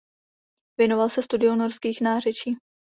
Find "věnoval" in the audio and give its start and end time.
0.79-1.09